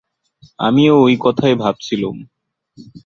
আমিও 0.59 0.95
ঐ 1.03 1.07
কথাই 1.19 1.53
ভাবছিলুম। 1.55 2.17